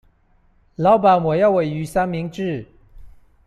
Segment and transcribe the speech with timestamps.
[0.77, 2.65] 老闆我要鮪魚三明治